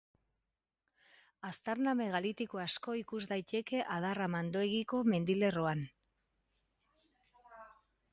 Aztarna 1.49 1.91
megalitiko 1.99 2.61
asko 2.63 2.95
ikus 3.01 3.19
daiteke 3.33 3.81
Adarra-Mandoegiko 3.97 5.03
mendilerroan. 5.13 5.85